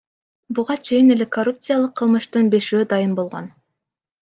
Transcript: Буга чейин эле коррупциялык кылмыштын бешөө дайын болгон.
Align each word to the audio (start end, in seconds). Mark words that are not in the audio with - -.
Буга 0.53 0.75
чейин 0.87 1.13
эле 1.15 1.27
коррупциялык 1.35 1.93
кылмыштын 2.01 2.51
бешөө 2.55 2.83
дайын 2.95 3.13
болгон. 3.21 3.45